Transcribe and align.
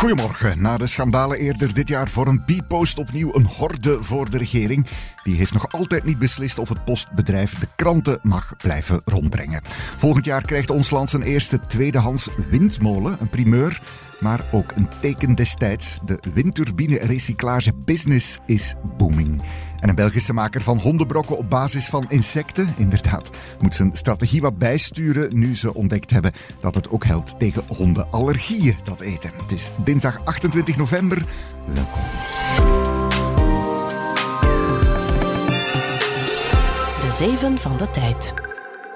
Goedemorgen. 0.00 0.62
Na 0.62 0.76
de 0.76 0.86
schandalen 0.86 1.38
eerder 1.38 1.74
dit 1.74 1.88
jaar 1.88 2.08
voor 2.08 2.26
een 2.26 2.44
B-post 2.44 2.98
opnieuw 2.98 3.34
een 3.34 3.44
horde 3.44 4.02
voor 4.02 4.30
de 4.30 4.38
regering. 4.38 4.86
Die 5.22 5.36
heeft 5.36 5.52
nog 5.52 5.72
altijd 5.72 6.04
niet 6.04 6.18
beslist 6.18 6.58
of 6.58 6.68
het 6.68 6.84
postbedrijf 6.84 7.58
de 7.58 7.68
kranten 7.76 8.18
mag 8.22 8.56
blijven 8.56 9.00
rondbrengen. 9.04 9.60
Volgend 9.96 10.24
jaar 10.24 10.44
krijgt 10.44 10.70
ons 10.70 10.90
land 10.90 11.10
zijn 11.10 11.22
eerste 11.22 11.60
tweedehands 11.60 12.28
windmolen, 12.50 13.16
een 13.20 13.28
primeur. 13.28 13.80
Maar 14.20 14.40
ook 14.52 14.72
een 14.76 14.88
teken 15.00 15.32
destijds. 15.32 15.98
De 16.04 16.18
windturbine-recyclage 16.34 17.72
business 17.84 18.38
is 18.46 18.74
booming. 18.96 19.42
En 19.80 19.88
een 19.88 19.94
Belgische 19.94 20.32
maker 20.32 20.62
van 20.62 20.78
hondenbrokken 20.78 21.38
op 21.38 21.50
basis 21.50 21.86
van 21.86 22.04
insecten, 22.08 22.74
inderdaad, 22.76 23.30
moet 23.60 23.74
zijn 23.74 23.96
strategie 23.96 24.40
wat 24.40 24.58
bijsturen 24.58 25.38
nu 25.38 25.56
ze 25.56 25.74
ontdekt 25.74 26.10
hebben 26.10 26.32
dat 26.60 26.74
het 26.74 26.90
ook 26.90 27.04
helpt 27.04 27.38
tegen 27.38 27.64
hondenallergieën, 27.68 28.76
dat 28.82 29.00
eten. 29.00 29.30
Het 29.42 29.52
is 29.52 29.70
dinsdag 29.84 30.24
28 30.24 30.76
november. 30.76 31.24
Welkom. 31.74 32.02
De 37.00 37.10
Zeven 37.10 37.58
van 37.58 37.76
de 37.76 37.90
Tijd. 37.90 38.49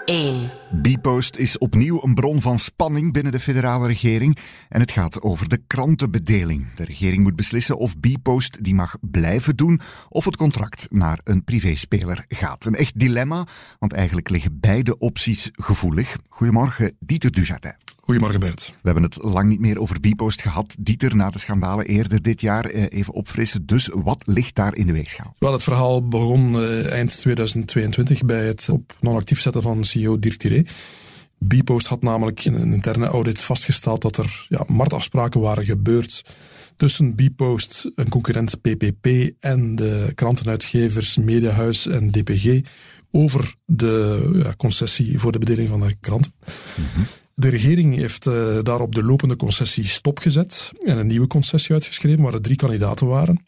1. 0.05 0.51
Bpost 0.71 1.37
is 1.37 1.59
opnieuw 1.59 2.03
een 2.03 2.15
bron 2.15 2.41
van 2.41 2.59
spanning 2.59 3.13
binnen 3.13 3.33
de 3.33 3.41
federale 3.41 3.87
regering 3.87 4.37
en 4.69 4.81
het 4.81 4.91
gaat 4.91 5.23
over 5.23 5.49
de 5.49 5.63
krantenbedeling. 5.67 6.73
De 6.75 6.85
regering 6.85 7.23
moet 7.23 7.37
beslissen 7.37 7.77
of 7.77 7.99
Bpost 7.99 8.65
die 8.65 8.75
mag 8.75 8.97
blijven 9.01 9.57
doen 9.57 9.81
of 10.09 10.25
het 10.25 10.37
contract 10.37 10.87
naar 10.91 11.21
een 11.25 11.45
privéspeler 11.45 12.25
gaat. 12.29 12.65
Een 12.65 12.75
echt 12.75 12.99
dilemma, 12.99 13.47
want 13.79 13.93
eigenlijk 13.93 14.29
liggen 14.29 14.61
beide 14.61 14.99
opties 14.99 15.51
gevoelig. 15.53 16.17
Goedemorgen, 16.29 16.97
Dieter 16.99 17.33
Dujardin. 17.33 17.84
Goedemorgen 18.05 18.41
Bert. 18.41 18.75
We 18.83 18.91
hebben 18.91 19.03
het 19.03 19.19
lang 19.23 19.49
niet 19.49 19.61
meer 19.61 19.81
over 19.81 20.01
Bpost 20.01 20.43
gehad. 20.43 20.75
Dieter, 20.79 21.17
na 21.17 21.31
de 21.31 21.39
schandalen 21.39 21.87
eerder 21.87 22.23
dit 22.23 22.41
jaar, 22.41 22.65
eh, 22.65 22.87
even 22.89 23.15
opfrissen. 23.15 23.67
Dus 23.67 23.91
wat 23.93 24.23
ligt 24.27 24.55
daar 24.55 24.77
in 24.77 24.87
de 24.87 24.93
weegschaal? 24.93 25.35
Wel, 25.39 25.53
het 25.53 25.63
verhaal 25.63 26.09
begon 26.09 26.55
eh, 26.55 26.93
eind 26.93 27.19
2022 27.19 28.25
bij 28.25 28.47
het 28.47 28.69
op 28.71 28.97
non-actief 29.01 29.41
zetten 29.41 29.63
van 29.63 29.85
CEO 29.85 30.19
Dirk 30.19 30.37
Tiré. 30.37 30.63
Bpost 31.39 31.87
had 31.87 32.03
namelijk 32.03 32.45
in 32.45 32.55
een 32.55 32.73
interne 32.73 33.07
audit 33.07 33.43
vastgesteld 33.43 34.03
dat 34.03 34.17
er 34.17 34.47
ja, 34.49 34.65
marktafspraken 34.67 35.41
waren 35.41 35.65
gebeurd 35.65 36.25
tussen 36.77 37.15
Bpost, 37.15 37.91
een 37.95 38.09
concurrent 38.09 38.61
PPP 38.61 39.33
en 39.41 39.75
de 39.75 40.13
krantenuitgevers 40.15 41.17
Mediahuis 41.17 41.87
en 41.87 42.11
DPG 42.11 42.61
over 43.11 43.55
de 43.67 44.31
ja, 44.45 44.55
concessie 44.57 45.19
voor 45.19 45.33
de 45.33 45.39
bedeling 45.39 45.69
van 45.69 45.81
de 45.81 45.95
kranten. 46.01 46.33
De 47.35 47.49
regering 47.49 47.97
heeft 47.97 48.27
uh, 48.27 48.59
daarop 48.63 48.95
de 48.95 49.05
lopende 49.05 49.37
concessie 49.37 49.85
stopgezet 49.85 50.73
en 50.85 50.99
een 50.99 51.07
nieuwe 51.07 51.27
concessie 51.27 51.75
uitgeschreven 51.75 52.23
waar 52.23 52.35
er 52.35 52.41
drie 52.41 52.57
kandidaten 52.57 53.07
waren. 53.07 53.45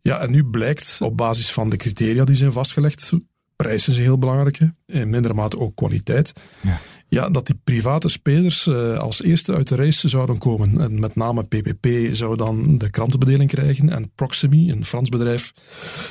Ja, 0.00 0.18
en 0.18 0.30
nu 0.30 0.44
blijkt 0.44 0.98
op 1.00 1.16
basis 1.16 1.52
van 1.52 1.70
de 1.70 1.76
criteria 1.76 2.24
die 2.24 2.36
zijn 2.36 2.52
vastgelegd, 2.52 3.12
prijs 3.56 3.88
is 3.88 3.96
een 3.96 4.02
heel 4.02 4.18
belangrijke, 4.18 4.74
in 4.86 5.10
mindere 5.10 5.34
mate 5.34 5.58
ook 5.58 5.76
kwaliteit, 5.76 6.32
ja. 6.60 6.78
ja 7.08 7.28
dat 7.28 7.46
die 7.46 7.60
private 7.64 8.08
spelers 8.08 8.66
uh, 8.66 8.98
als 8.98 9.22
eerste 9.22 9.54
uit 9.54 9.68
de 9.68 9.74
race 9.74 10.08
zouden 10.08 10.38
komen. 10.38 10.80
En 10.80 11.00
met 11.00 11.14
name 11.14 11.42
PPP 11.42 12.14
zou 12.14 12.36
dan 12.36 12.78
de 12.78 12.90
krantenbedeling 12.90 13.50
krijgen 13.50 13.88
en 13.88 14.12
Proximy, 14.14 14.70
een 14.70 14.84
Frans 14.84 15.08
bedrijf, 15.08 15.52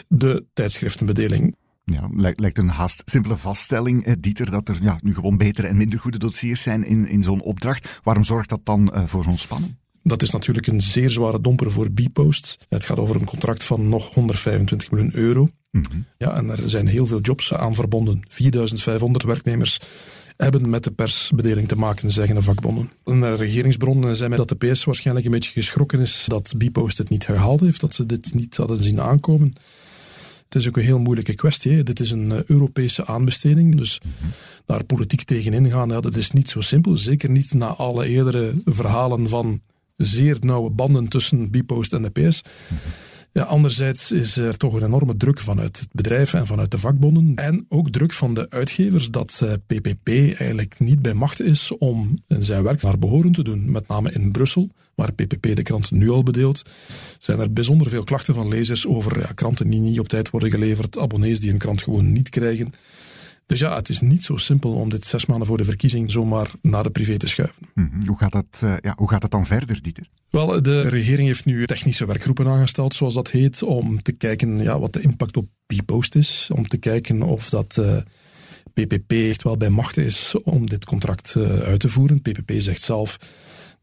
de 0.07 0.45
tijdschriftenbedeling. 0.53 1.55
Ja, 1.91 2.09
lijkt, 2.35 2.57
een 2.57 2.69
haast 2.69 3.01
simpele 3.05 3.37
vaststelling, 3.37 4.05
eh, 4.05 4.13
Dieter, 4.19 4.51
dat 4.51 4.69
er 4.69 4.77
ja, 4.81 4.99
nu 5.01 5.13
gewoon 5.13 5.37
betere 5.37 5.67
en 5.67 5.77
minder 5.77 5.99
goede 5.99 6.17
dossiers 6.17 6.61
zijn 6.61 6.83
in, 6.85 7.07
in 7.07 7.23
zo'n 7.23 7.41
opdracht. 7.41 7.99
Waarom 8.03 8.23
zorgt 8.23 8.49
dat 8.49 8.59
dan 8.63 8.91
uh, 8.95 9.03
voor 9.05 9.23
zo'n 9.23 9.37
spanning? 9.37 9.75
Dat 10.03 10.21
is 10.21 10.31
natuurlijk 10.31 10.67
een 10.67 10.81
zeer 10.81 11.09
zware 11.09 11.39
domper 11.39 11.71
voor 11.71 11.91
Bpost. 11.91 12.65
Het 12.69 12.85
gaat 12.85 12.99
over 12.99 13.15
een 13.15 13.25
contract 13.25 13.63
van 13.63 13.89
nog 13.89 14.13
125 14.13 14.91
miljoen 14.91 15.15
euro. 15.15 15.47
Mm 15.71 15.83
-hmm. 15.89 16.05
Ja, 16.17 16.35
en 16.35 16.49
er 16.49 16.69
zijn 16.69 16.87
heel 16.87 17.07
veel 17.07 17.21
jobs 17.21 17.53
aan 17.53 17.75
verbonden. 17.75 18.23
4500 18.27 19.23
werknemers 19.23 19.79
hebben 20.35 20.69
met 20.69 20.83
de 20.83 20.91
persbedeling 20.91 21.67
te 21.67 21.75
maken, 21.75 22.11
zeggen 22.11 22.35
de 22.35 22.41
vakbonden. 22.41 22.91
Een 23.03 23.35
regeringsbron 23.35 24.15
zei 24.15 24.29
mij 24.29 24.37
dat 24.37 24.49
de 24.49 24.67
PS 24.67 24.83
waarschijnlijk 24.83 25.25
een 25.25 25.31
beetje 25.31 25.51
geschrokken 25.51 25.99
is 25.99 26.25
dat 26.27 26.53
Bpost 26.57 26.97
het 26.97 27.09
niet 27.09 27.25
gehaald 27.25 27.59
heeft, 27.59 27.81
dat 27.81 27.93
ze 27.93 28.05
dit 28.05 28.33
niet 28.33 28.57
hadden 28.57 28.77
zien 28.77 29.01
aankomen. 29.01 29.53
Het 30.51 30.61
is 30.61 30.67
ook 30.67 30.77
een 30.77 30.83
heel 30.83 30.99
moeilijke 30.99 31.35
kwestie. 31.35 31.71
Hè. 31.71 31.83
Dit 31.83 31.99
is 31.99 32.11
een 32.11 32.29
uh, 32.29 32.43
Europese 32.43 33.05
aanbesteding, 33.05 33.75
dus 33.75 33.99
mm 34.03 34.11
-hmm. 34.19 34.29
daar 34.65 34.83
politiek 34.83 35.23
tegenin 35.23 35.71
gaan, 35.71 35.89
ja, 35.89 35.99
dat 35.99 36.15
is 36.15 36.31
niet 36.31 36.49
zo 36.49 36.61
simpel. 36.61 36.97
Zeker 36.97 37.29
niet 37.29 37.53
na 37.53 37.67
alle 37.67 38.07
eerdere 38.07 38.53
verhalen 38.65 39.29
van 39.29 39.61
zeer 39.95 40.37
nauwe 40.39 40.69
banden 40.69 41.07
tussen 41.07 41.49
Bpost 41.49 41.93
en 41.93 42.01
de 42.01 42.09
PS. 42.09 42.41
Mm 42.43 42.77
-hmm. 42.77 43.10
Ja, 43.33 43.43
anderzijds 43.43 44.11
is 44.11 44.37
er 44.37 44.57
toch 44.57 44.73
een 44.73 44.83
enorme 44.83 45.17
druk 45.17 45.39
vanuit 45.39 45.79
het 45.79 45.89
bedrijf 45.91 46.33
en 46.33 46.47
vanuit 46.47 46.71
de 46.71 46.77
vakbonden. 46.77 47.35
En 47.35 47.65
ook 47.69 47.89
druk 47.89 48.13
van 48.13 48.33
de 48.33 48.49
uitgevers 48.49 49.09
dat 49.09 49.43
PPP 49.67 50.07
eigenlijk 50.37 50.79
niet 50.79 51.01
bij 51.01 51.13
macht 51.13 51.41
is 51.41 51.77
om 51.77 52.17
zijn 52.27 52.63
werk 52.63 52.81
naar 52.81 52.99
behoren 52.99 53.31
te 53.31 53.43
doen. 53.43 53.71
Met 53.71 53.87
name 53.87 54.11
in 54.11 54.31
Brussel, 54.31 54.69
waar 54.95 55.13
PPP 55.13 55.55
de 55.55 55.61
kranten 55.61 55.97
nu 55.97 56.09
al 56.09 56.23
bedeelt, 56.23 56.61
zijn 57.19 57.39
er 57.39 57.53
bijzonder 57.53 57.89
veel 57.89 58.03
klachten 58.03 58.33
van 58.33 58.47
lezers 58.47 58.87
over 58.87 59.19
ja, 59.19 59.31
kranten 59.35 59.69
die 59.69 59.79
niet 59.79 59.99
op 59.99 60.07
tijd 60.07 60.29
worden 60.29 60.51
geleverd, 60.51 60.97
abonnees 60.97 61.39
die 61.39 61.51
een 61.51 61.57
krant 61.57 61.81
gewoon 61.81 62.11
niet 62.11 62.29
krijgen. 62.29 62.73
Dus 63.51 63.59
ja, 63.59 63.75
het 63.75 63.89
is 63.89 64.01
niet 64.01 64.23
zo 64.23 64.37
simpel 64.37 64.73
om 64.73 64.89
dit 64.89 65.05
zes 65.05 65.25
maanden 65.25 65.47
voor 65.47 65.57
de 65.57 65.63
verkiezing 65.63 66.11
zomaar 66.11 66.51
naar 66.61 66.83
de 66.83 66.89
privé 66.89 67.17
te 67.17 67.27
schuiven. 67.27 67.61
Mm 67.73 67.89
-hmm. 67.91 68.07
hoe, 68.07 68.17
gaat 68.17 68.31
dat, 68.31 68.61
uh, 68.63 68.73
ja, 68.81 68.93
hoe 68.95 69.09
gaat 69.09 69.21
dat 69.21 69.31
dan 69.31 69.45
verder, 69.45 69.81
Dieter? 69.81 70.07
Wel, 70.29 70.61
de 70.61 70.81
regering 70.81 71.27
heeft 71.27 71.45
nu 71.45 71.65
technische 71.65 72.05
werkgroepen 72.05 72.47
aangesteld, 72.47 72.93
zoals 72.93 73.13
dat 73.13 73.31
heet, 73.31 73.63
om 73.63 74.01
te 74.01 74.11
kijken 74.11 74.57
ja, 74.57 74.79
wat 74.79 74.93
de 74.93 75.01
impact 75.01 75.37
op 75.37 75.47
Bpost 75.65 76.15
is. 76.15 76.49
Om 76.53 76.67
te 76.67 76.77
kijken 76.77 77.21
of 77.21 77.49
dat 77.49 77.77
uh, 77.79 77.97
PPP 78.73 79.11
echt 79.11 79.43
wel 79.43 79.57
bij 79.57 79.69
macht 79.69 79.97
is 79.97 80.35
om 80.43 80.69
dit 80.69 80.85
contract 80.85 81.33
uh, 81.37 81.59
uit 81.59 81.79
te 81.79 81.89
voeren. 81.89 82.21
PPP 82.21 82.51
zegt 82.57 82.81
zelf 82.81 83.17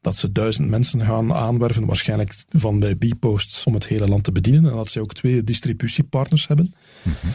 dat 0.00 0.16
ze 0.16 0.32
duizend 0.32 0.68
mensen 0.68 1.00
gaan 1.00 1.32
aanwerven, 1.32 1.86
waarschijnlijk 1.86 2.34
van 2.48 2.80
bij 2.80 2.96
Bpost, 2.96 3.62
om 3.66 3.74
het 3.74 3.86
hele 3.86 4.08
land 4.08 4.24
te 4.24 4.32
bedienen. 4.32 4.70
En 4.70 4.76
dat 4.76 4.90
ze 4.90 5.00
ook 5.00 5.14
twee 5.14 5.44
distributiepartners 5.44 6.46
hebben. 6.46 6.74
Mm 7.02 7.12
-hmm. 7.20 7.30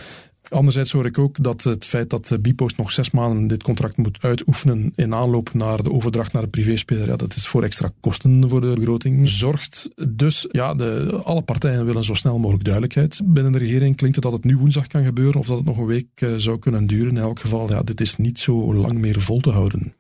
Anderzijds 0.50 0.92
hoor 0.92 1.06
ik 1.06 1.18
ook 1.18 1.44
dat 1.44 1.64
het 1.64 1.86
feit 1.86 2.10
dat 2.10 2.38
Bpost 2.42 2.78
nog 2.78 2.92
zes 2.92 3.12
maanden 3.12 3.48
dit 3.48 3.64
contract 3.64 3.98
moet 3.98 4.18
uitoefenen 4.22 4.92
in 4.96 5.14
aanloop 5.14 5.54
naar 5.54 5.84
de 5.84 5.92
overdracht 5.92 6.34
naar 6.34 6.42
de 6.42 6.48
privéspeler, 6.48 7.08
ja, 7.08 7.16
dat 7.16 7.36
is 7.36 7.48
voor 7.48 7.64
extra 7.64 7.92
kosten 8.00 8.50
voor 8.50 8.62
de 8.62 8.74
begroting 8.76 9.30
zorgt. 9.30 9.90
Dus 10.10 10.48
ja, 10.52 10.74
de, 10.74 11.22
alle 11.24 11.42
partijen 11.42 11.86
willen 11.86 12.04
zo 12.04 12.14
snel 12.14 12.40
mogelijk 12.40 12.64
duidelijkheid. 12.64 13.22
Binnen 13.24 13.52
de 13.52 13.58
regering 13.58 13.96
klinkt 13.96 14.16
het 14.16 14.26
dat 14.26 14.34
het 14.34 14.44
nu 14.44 14.58
woensdag 14.58 14.88
kan 14.88 15.04
gebeuren 15.04 15.40
of 15.40 15.48
dat 15.48 15.58
het 15.58 15.66
nog 15.66 15.78
een 15.78 15.86
week 15.86 16.08
uh, 16.16 16.34
zou 16.36 16.60
kunnen 16.60 16.88
duren. 16.88 17.10
In 17.10 17.18
elk 17.18 17.40
geval, 17.40 17.70
ja, 17.70 17.82
dit 17.82 18.02
is 18.02 18.16
niet 18.16 18.40
zo 18.40 18.74
lang 18.74 18.94
meer 18.94 19.22
vol 19.22 19.40
te 19.40 19.50
houden. 19.50 19.94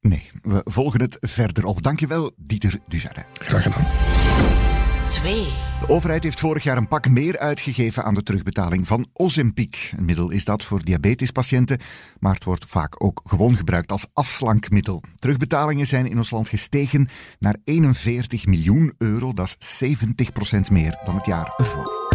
Nee, 0.00 0.30
we 0.42 0.60
volgen 0.64 1.00
het 1.00 1.16
verder 1.20 1.64
op. 1.64 1.82
Dankjewel, 1.82 2.32
Dieter 2.36 2.78
Dujardin. 2.88 3.24
Graag 3.32 3.62
gedaan. 3.62 4.69
2. 5.10 5.52
De 5.80 5.88
overheid 5.88 6.22
heeft 6.22 6.40
vorig 6.40 6.62
jaar 6.62 6.76
een 6.76 6.88
pak 6.88 7.08
meer 7.08 7.38
uitgegeven 7.38 8.04
aan 8.04 8.14
de 8.14 8.22
terugbetaling 8.22 8.86
van 8.86 9.06
Ozempic. 9.12 9.92
Een 9.96 10.04
middel 10.04 10.30
is 10.30 10.44
dat 10.44 10.64
voor 10.64 10.84
diabetespatiënten, 10.84 11.78
maar 12.18 12.34
het 12.34 12.44
wordt 12.44 12.64
vaak 12.64 13.04
ook 13.04 13.20
gewoon 13.24 13.56
gebruikt 13.56 13.92
als 13.92 14.06
afslankmiddel. 14.12 15.02
Terugbetalingen 15.14 15.86
zijn 15.86 16.06
in 16.06 16.16
ons 16.16 16.30
land 16.30 16.48
gestegen 16.48 17.08
naar 17.38 17.56
41 17.64 18.46
miljoen 18.46 18.94
euro, 18.98 19.32
dat 19.32 19.56
is 19.58 19.84
70% 19.84 20.60
meer 20.70 21.00
dan 21.04 21.14
het 21.14 21.26
jaar 21.26 21.54
ervoor. 21.56 22.10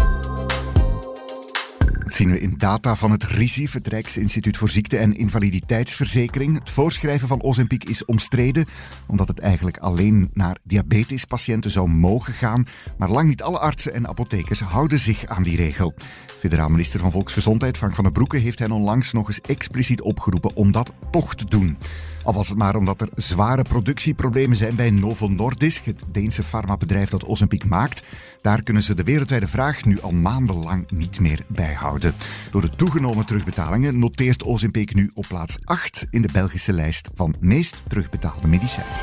Zien 2.06 2.32
we 2.32 2.40
in 2.40 2.54
data 2.58 2.96
van 2.96 3.12
het 3.12 3.24
RISIF, 3.24 3.74
het 3.74 3.88
Rijksinstituut 3.88 4.58
voor 4.58 4.70
Ziekte- 4.70 4.98
en 4.98 5.18
Invaliditeitsverzekering. 5.18 6.60
Het 6.60 6.70
voorschrijven 6.70 7.28
van 7.28 7.44
Ozempic 7.44 7.84
is 7.84 8.06
omstreden, 8.06 8.66
omdat 9.08 9.28
het 9.28 9.40
eigenlijk 9.40 9.78
alleen 9.78 10.30
naar 10.34 10.58
diabetespatiënten 10.64 11.72
zou 11.72 11.90
mogen 11.90 12.34
gaan. 12.34 12.66
Maar 12.98 13.10
lang 13.10 13.28
niet 13.28 13.44
alle 13.44 13.60
artsen 13.60 13.94
en 13.94 14.08
apothekers 14.08 14.60
houden 14.60 15.00
zich 15.00 15.26
aan 15.26 15.44
die 15.44 15.58
regel. 15.58 15.94
Federaal 16.40 16.70
minister 16.70 17.00
van 17.00 17.12
Volksgezondheid 17.12 17.78
Frank 17.78 17.96
van 17.96 18.04
den 18.04 18.14
Broeke 18.14 18.38
heeft 18.38 18.60
hen 18.60 18.72
onlangs 18.72 19.14
nog 19.14 19.28
eens 19.28 19.42
expliciet 19.42 20.02
opgeroepen 20.02 20.56
om 20.56 20.72
dat 20.72 20.94
toch 21.12 21.36
te 21.36 21.46
doen. 21.46 21.78
Al 22.26 22.34
was 22.34 22.48
het 22.48 22.58
maar 22.58 22.76
omdat 22.76 23.02
er 23.02 23.10
zware 23.16 23.62
productieproblemen 23.62 24.58
zijn 24.58 24.76
bij 24.76 24.90
Novo 24.90 25.28
Nordisk, 25.28 25.86
het 25.86 26.04
Deense 26.12 26.44
farmabedrijf 26.44 27.10
dat 27.10 27.26
Ozempic 27.26 27.66
maakt. 27.66 28.04
Daar 28.42 28.64
kunnen 28.64 28.84
ze 28.84 28.94
de 28.94 29.04
wereldwijde 29.04 29.48
vraag 29.48 29.86
nu 29.86 30.02
al 30.02 30.12
maandenlang 30.12 30.92
niet 30.92 31.20
meer 31.20 31.40
bijhouden. 31.48 32.14
Door 32.52 32.62
de 32.62 32.70
toegenomen 32.70 33.26
terugbetalingen 33.26 34.00
noteert 34.00 34.44
Ozempic 34.44 34.94
nu 34.94 35.12
op 35.14 35.26
plaats 35.28 35.58
8 35.64 36.08
in 36.10 36.22
de 36.22 36.30
Belgische 36.32 36.74
lijst 36.74 37.10
van 37.14 37.36
meest 37.40 37.84
terugbetaalde 37.88 38.48
medicijnen. 38.48 38.94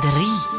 3. 0.00 0.53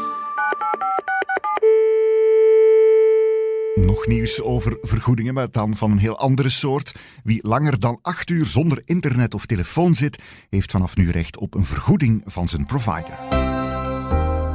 Nog 3.96 4.06
nieuws 4.06 4.42
over 4.42 4.78
vergoedingen, 4.80 5.34
maar 5.34 5.50
dan 5.50 5.76
van 5.76 5.90
een 5.90 5.98
heel 5.98 6.18
andere 6.18 6.48
soort. 6.48 6.94
Wie 7.24 7.46
langer 7.46 7.80
dan 7.80 7.98
acht 8.02 8.30
uur 8.30 8.44
zonder 8.44 8.82
internet 8.84 9.34
of 9.34 9.46
telefoon 9.46 9.94
zit, 9.94 10.22
heeft 10.50 10.70
vanaf 10.70 10.96
nu 10.96 11.10
recht 11.10 11.38
op 11.38 11.54
een 11.54 11.64
vergoeding 11.64 12.22
van 12.24 12.48
zijn 12.48 12.66
provider. 12.66 13.16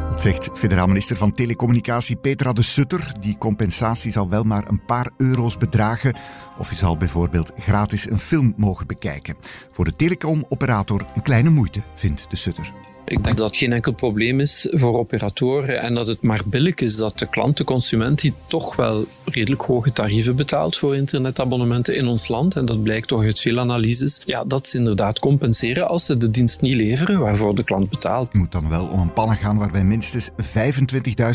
Dat 0.10 0.22
zegt 0.22 0.50
federaal 0.54 0.88
minister 0.88 1.18
van 1.18 1.32
Telecommunicatie 1.32 2.16
Petra 2.16 2.54
de 2.54 2.62
Sutter. 2.62 3.14
Die 3.20 3.38
compensatie 3.38 4.12
zal 4.12 4.30
wel 4.30 4.44
maar 4.44 4.68
een 4.68 4.86
paar 4.86 5.12
euro's 5.18 5.58
bedragen. 5.58 6.16
Of 6.58 6.70
je 6.70 6.76
zal 6.76 6.98
bijvoorbeeld 6.98 7.52
gratis 7.58 8.10
een 8.10 8.20
film 8.20 8.54
mogen 8.58 8.88
bekijken. 8.88 9.36
Voor 9.72 9.86
de 9.86 9.96
telecomoperator 9.96 11.06
een 11.16 11.22
kleine 11.22 11.50
moeite, 11.50 11.82
vindt 11.96 12.30
de 12.30 12.36
Sutter. 12.36 12.91
Ik 13.12 13.24
denk 13.24 13.38
dat 13.38 13.50
het 13.50 13.58
geen 13.58 13.74
enkel 13.74 13.92
probleem 13.92 14.40
is 14.40 14.68
voor 14.72 14.98
operatoren 14.98 15.82
en 15.82 15.94
dat 15.94 16.08
het 16.08 16.22
maar 16.22 16.42
billig 16.46 16.76
is 16.76 16.96
dat 16.96 17.20
de 17.20 17.30
klant, 17.30 17.58
de 17.58 17.64
consument, 17.64 18.22
die 18.22 18.34
toch 18.48 18.76
wel 18.76 19.06
redelijk 19.26 19.62
hoge 19.62 19.92
tarieven 19.92 20.36
betaalt 20.36 20.78
voor 20.78 20.96
internetabonnementen 20.96 21.96
in 21.96 22.08
ons 22.08 22.28
land, 22.28 22.56
en 22.56 22.66
dat 22.66 22.84
blijkt 22.84 23.08
toch 23.08 23.24
uit 23.24 23.40
veel 23.40 23.60
analyses, 23.60 24.22
ja, 24.26 24.44
dat 24.44 24.68
ze 24.68 24.78
inderdaad 24.78 25.20
compenseren 25.20 25.88
als 25.88 26.06
ze 26.06 26.18
de 26.18 26.32
dienst 26.32 26.62
niet 26.62 26.76
leveren 26.76 27.20
waarvoor 27.20 27.56
de 27.56 27.64
klant 27.64 27.90
betaalt. 27.90 28.28
Het 28.28 28.38
moet 28.38 28.52
dan 28.52 28.70
wel 28.70 28.88
om 28.88 29.00
een 29.00 29.14
pannen 29.14 29.38
gaan 29.38 29.58
waarbij 29.58 29.84
minstens 29.84 30.30
25.000 30.30 30.36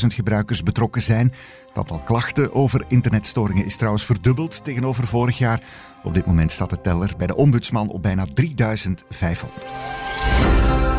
gebruikers 0.07 0.63
betrokken 0.63 1.03
zijn. 1.03 1.33
Het 1.69 1.79
aantal 1.79 2.03
klachten 2.05 2.55
over 2.55 2.85
internetstoringen 2.89 3.65
is 3.65 3.77
trouwens 3.77 4.05
verdubbeld 4.05 4.65
tegenover 4.65 5.07
vorig 5.07 5.39
jaar. 5.39 5.63
Op 6.05 6.15
dit 6.15 6.27
moment 6.27 6.53
staat 6.53 6.71
de 6.71 6.81
teller 6.81 7.13
bij 7.19 7.27
de 7.27 7.37
ombudsman 7.37 7.89
op 7.89 8.03
bijna 8.03 8.27
3500. 8.35 10.96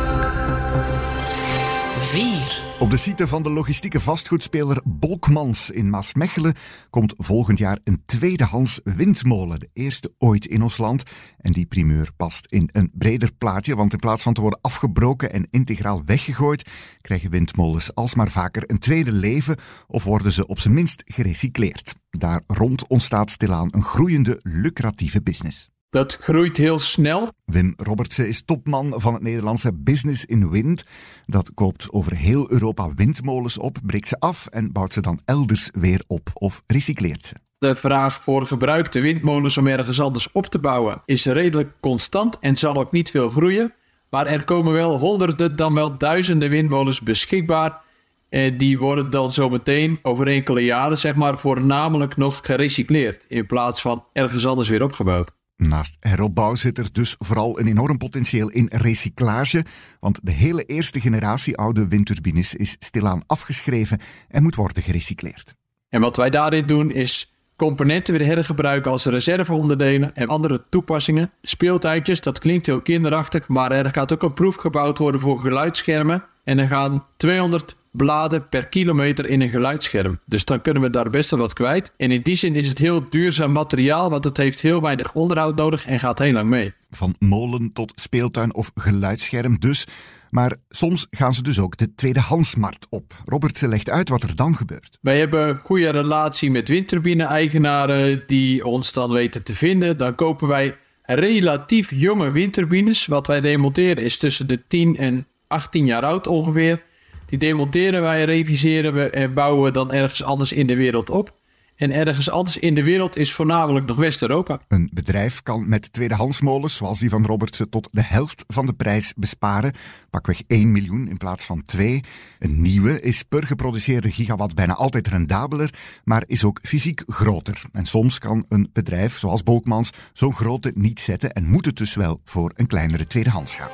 4. 2.08 2.64
Op 2.80 2.90
de 2.90 2.98
site 2.98 3.28
van 3.28 3.44
de 3.44 3.50
logistieke 3.50 4.00
vastgoedspeler 4.00 4.82
Bolkmans 4.86 5.72
in 5.72 5.90
Maasmechelen 5.90 6.56
komt 6.90 7.14
volgend 7.18 7.58
jaar 7.58 7.80
een 7.84 8.02
tweedehands 8.06 8.80
windmolen. 8.84 9.60
De 9.60 9.70
eerste 9.74 10.14
ooit 10.18 10.46
in 10.46 10.62
ons 10.62 10.78
land. 10.78 11.04
En 11.38 11.52
die 11.52 11.66
primeur 11.66 12.10
past 12.18 12.46
in 12.46 12.70
een 12.72 12.92
breder 12.94 13.34
plaatje, 13.38 13.76
want 13.76 13.94
in 13.94 14.00
plaats 14.00 14.24
van 14.24 14.34
te 14.34 14.42
worden 14.42 14.60
afgebroken 14.62 15.32
en 15.32 15.48
integraal 15.52 16.02
weggegooid, 16.06 16.70
krijgen 17.02 17.30
windmolens 17.30 17.96
alsmaar 17.96 18.30
vaker 18.30 18.64
een 18.66 18.80
tweede 18.80 19.12
leven 19.12 19.58
of 19.88 20.04
worden 20.04 20.32
ze 20.32 20.48
op 20.48 20.60
zijn 20.60 20.74
minst 20.74 21.04
gerecycleerd. 21.06 21.96
Daar 22.10 22.44
rond 22.48 22.88
ontstaat 22.88 23.32
stilaan 23.32 23.70
een 23.72 23.84
groeiende, 23.84 24.40
lucratieve 24.44 25.22
business. 25.22 25.70
Dat 25.90 26.18
groeit 26.22 26.58
heel 26.58 26.80
snel. 26.80 27.32
Wim 27.46 27.74
Robertsen 27.78 28.28
is 28.28 28.42
topman 28.46 28.94
van 28.96 29.14
het 29.14 29.24
Nederlandse 29.24 29.74
Business 29.74 30.26
in 30.26 30.50
Wind. 30.50 30.84
Dat 31.26 31.52
koopt 31.54 31.92
over 31.92 32.16
heel 32.16 32.52
Europa 32.52 32.94
windmolens 32.96 33.58
op, 33.58 33.78
breekt 33.86 34.08
ze 34.08 34.20
af 34.20 34.48
en 34.48 34.72
bouwt 34.72 34.94
ze 34.94 35.02
dan 35.02 35.20
elders 35.26 35.70
weer 35.74 36.04
op 36.08 36.30
of 36.34 36.64
recycleert 36.66 37.26
ze. 37.26 37.36
De 37.58 37.76
vraag 37.76 38.14
voor 38.14 38.46
gebruikte 38.46 39.00
windmolens 39.00 39.58
om 39.58 39.68
ergens 39.68 40.02
anders 40.02 40.32
op 40.32 40.46
te 40.46 40.60
bouwen 40.60 41.02
is 41.06 41.26
redelijk 41.26 41.74
constant 41.80 42.40
en 42.40 42.56
zal 42.56 42.76
ook 42.76 42.92
niet 42.92 43.12
veel 43.12 43.30
groeien. 43.30 43.74
Maar 44.10 44.26
er 44.26 44.46
komen 44.46 44.74
wel 44.74 45.00
honderden, 45.00 45.56
dan 45.56 45.74
wel 45.74 45.98
duizenden 45.98 46.50
windmolens 46.50 47.02
beschikbaar. 47.02 47.82
En 48.30 48.58
die 48.58 48.80
worden 48.80 49.10
dan 49.12 49.32
zometeen 49.32 50.00
over 50.02 50.28
enkele 50.28 50.64
jaren, 50.64 50.98
zeg 50.98 51.16
maar, 51.16 51.38
voornamelijk 51.38 52.18
nog 52.18 52.40
gerecycleerd. 52.44 53.26
In 53.28 53.48
plaats 53.48 53.82
van 53.82 54.06
ergens 54.14 54.48
anders 54.48 54.70
weer 54.70 54.84
opgebouwd. 54.84 55.37
Naast 55.58 55.98
heropbouw 56.00 56.56
zit 56.56 56.78
er 56.78 56.90
dus 56.92 57.16
vooral 57.18 57.60
een 57.60 57.68
enorm 57.68 57.98
potentieel 57.98 58.50
in 58.50 58.70
recyclage, 58.72 59.66
want 60.00 60.20
de 60.24 60.32
hele 60.32 60.64
eerste 60.64 61.00
generatie 61.00 61.58
oude 61.58 61.88
windturbines 61.88 62.56
is 62.56 62.76
stilaan 62.80 63.24
afgeschreven 63.28 64.00
en 64.28 64.44
moet 64.44 64.56
worden 64.56 64.84
gerecycleerd. 64.84 65.56
En 65.90 66.02
wat 66.02 66.18
wij 66.18 66.30
daarin 66.30 66.66
doen 66.66 66.92
is 66.92 67.32
componenten 67.56 68.18
weer 68.18 68.28
hergebruiken 68.28 68.92
als 68.92 69.06
reserveonderdelen 69.06 70.16
en 70.16 70.28
andere 70.28 70.66
toepassingen. 70.70 71.32
Speeltuintjes, 71.42 72.22
dat 72.22 72.40
klinkt 72.40 72.66
heel 72.66 72.82
kinderachtig, 72.82 73.48
maar 73.48 73.72
er 73.72 73.94
gaat 73.94 74.14
ook 74.14 74.24
een 74.24 74.34
proef 74.34 74.56
gebouwd 74.56 74.98
worden 74.98 75.22
voor 75.22 75.40
geluidsschermen. 75.40 76.24
En 76.44 76.60
er 76.60 76.68
gaan 76.68 77.06
200 77.18 77.77
bladen 77.92 78.50
per 78.50 78.68
kilometer 78.68 79.30
in 79.30 79.42
een 79.42 79.50
geluidsscherm. 79.50 80.20
Dus 80.26 80.46
dan 80.46 80.62
kunnen 80.62 80.82
we 80.82 80.90
daar 80.90 81.10
best 81.10 81.30
wel 81.30 81.40
wat 81.40 81.54
kwijt. 81.54 81.94
En 81.98 82.12
in 82.12 82.22
die 82.22 82.36
zin 82.36 82.56
is 82.56 82.68
het 82.68 82.78
heel 82.78 83.10
duurzaam 83.10 83.52
materiaal, 83.52 84.10
want 84.10 84.24
het 84.24 84.38
heeft 84.38 84.62
heel 84.62 84.82
weinig 84.82 85.14
onderhoud 85.14 85.56
nodig 85.56 85.86
en 85.86 86.00
gaat 86.00 86.20
heel 86.20 86.34
lang 86.34 86.50
mee. 86.50 86.74
Van 86.92 87.16
molen 87.20 87.74
tot 87.74 87.92
speeltuin 87.96 88.56
of 88.56 88.72
geluidsscherm 88.76 89.60
dus. 89.60 89.86
Maar 90.30 90.56
soms 90.70 91.08
gaan 91.10 91.34
ze 91.34 91.44
dus 91.44 91.60
ook 91.60 91.78
de 91.78 91.96
tweedehandsmarkt 91.96 92.88
op. 92.90 93.14
Robertse 93.26 93.68
legt 93.68 93.90
uit 93.90 94.10
wat 94.10 94.24
er 94.24 94.36
dan 94.36 94.56
gebeurt. 94.56 94.98
Wij 95.02 95.20
hebben 95.20 95.50
een 95.50 95.56
goede 95.64 95.90
relatie 95.90 96.52
met 96.52 96.70
windturbine-eigenaren 96.70 98.24
die 98.28 98.66
ons 98.66 98.94
dan 98.94 99.12
weten 99.12 99.44
te 99.44 99.56
vinden. 99.56 99.98
Dan 99.98 100.16
kopen 100.16 100.48
wij 100.48 100.76
relatief 101.04 101.92
jonge 101.92 102.32
windturbines. 102.32 103.06
Wat 103.06 103.28
wij 103.28 103.42
demonteren 103.42 104.04
is 104.04 104.18
tussen 104.18 104.48
de 104.48 104.68
10 104.68 104.98
en 104.98 105.28
18 105.48 105.86
jaar 105.86 106.04
oud 106.04 106.28
ongeveer. 106.28 106.84
Die 107.28 107.40
demonteren 107.40 108.02
wij, 108.02 108.24
reviseren 108.24 108.94
we 108.94 109.10
en 109.10 109.34
bouwen 109.34 109.64
we 109.64 109.72
dan 109.72 109.92
ergens 109.92 110.24
anders 110.24 110.52
in 110.54 110.68
de 110.68 110.76
wereld 110.76 111.10
op. 111.10 111.36
En 111.78 111.92
ergens 111.92 112.30
anders 112.30 112.58
in 112.58 112.76
de 112.76 112.84
wereld 112.84 113.18
is 113.18 113.34
voornamelijk 113.34 113.86
nog 113.86 113.98
West-Europa. 113.98 114.60
Een 114.68 114.90
bedrijf 114.94 115.44
kan 115.44 115.70
met 115.70 115.94
tweedehandsmolens, 115.94 116.76
zoals 116.76 117.00
die 117.00 117.10
van 117.10 117.26
Robertsen, 117.26 117.70
tot 117.70 117.88
de 117.92 118.04
helft 118.04 118.44
van 118.48 118.66
de 118.66 118.74
prijs 118.74 119.14
besparen. 119.16 119.74
Pakweg 120.10 120.42
1 120.48 120.72
miljoen 120.72 121.08
in 121.08 121.18
plaats 121.18 121.46
van 121.46 121.64
2. 121.64 122.04
Een 122.40 122.62
nieuwe 122.62 123.02
is 123.02 123.24
per 123.24 123.44
geproduceerde 123.44 124.12
gigawatt 124.12 124.56
bijna 124.56 124.74
altijd 124.74 125.08
rendabeler, 125.08 125.74
maar 126.04 126.24
is 126.28 126.44
ook 126.44 126.60
fysiek 126.64 127.04
groter. 127.08 127.62
En 127.72 127.86
soms 127.86 128.20
kan 128.20 128.46
een 128.50 128.70
bedrijf, 128.74 129.18
zoals 129.18 129.44
Bolkmans, 129.44 129.90
zo'n 130.14 130.36
grote 130.36 130.72
niet 130.76 131.00
zetten 131.00 131.34
en 131.34 131.46
moet 131.46 131.66
het 131.66 131.78
dus 131.78 131.96
wel 131.96 132.22
voor 132.24 132.52
een 132.56 132.68
kleinere 132.68 133.08
tweedehands 133.08 133.56
gaan. 133.56 133.70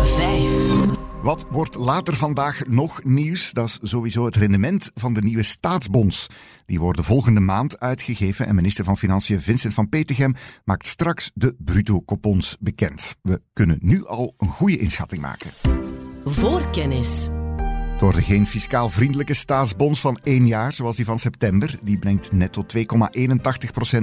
5. 0.00 1.01
Wat 1.22 1.46
wordt 1.50 1.74
later 1.74 2.16
vandaag 2.16 2.66
nog 2.66 3.04
nieuws? 3.04 3.52
Dat 3.52 3.68
is 3.68 3.78
sowieso 3.82 4.24
het 4.24 4.36
rendement 4.36 4.90
van 4.94 5.12
de 5.12 5.22
nieuwe 5.22 5.42
staatsbonds. 5.42 6.26
Die 6.66 6.80
worden 6.80 7.04
volgende 7.04 7.40
maand 7.40 7.80
uitgegeven 7.80 8.46
en 8.46 8.54
minister 8.54 8.84
van 8.84 8.96
Financiën 8.96 9.40
Vincent 9.40 9.74
van 9.74 9.88
Petegem 9.88 10.34
maakt 10.64 10.86
straks 10.86 11.30
de 11.34 11.54
bruto 11.58 12.02
coupons 12.02 12.56
bekend. 12.60 13.16
We 13.22 13.42
kunnen 13.52 13.78
nu 13.80 14.06
al 14.06 14.34
een 14.38 14.48
goede 14.48 14.78
inschatting 14.78 15.22
maken. 15.22 15.50
Voorkennis. 16.24 17.28
Door 18.02 18.14
de 18.14 18.22
geen 18.22 18.46
fiscaal 18.46 18.88
vriendelijke 18.88 19.34
staatsbonds 19.34 20.00
van 20.00 20.18
één 20.22 20.46
jaar, 20.46 20.72
zoals 20.72 20.96
die 20.96 21.04
van 21.04 21.18
september, 21.18 21.78
die 21.82 21.98
brengt 21.98 22.32
netto 22.32 22.64
2,81% 22.76 22.82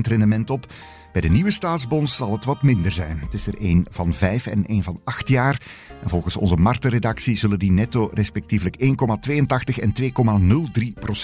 rendement 0.01 0.50
op. 0.50 0.74
Bij 1.12 1.22
de 1.22 1.29
nieuwe 1.29 1.51
staatsbonds 1.51 2.15
zal 2.15 2.32
het 2.32 2.46
wat 2.46 2.63
minder 2.63 2.91
zijn. 2.91 3.20
Het 3.20 3.34
is 3.34 3.48
er 3.48 3.58
één 3.58 3.86
van 3.89 4.13
vijf 4.13 4.48
en 4.48 4.65
één 4.65 4.84
van 4.84 5.01
acht 5.03 5.27
jaar. 5.27 5.62
En 6.01 6.10
volgens 6.10 6.38
onze 6.38 6.56
marktenredactie 6.56 7.36
zullen 7.36 7.60
die 7.60 7.72
netto 7.72 8.10
respectievelijk 8.13 8.75
1,82 8.84 8.88
en 9.82 9.94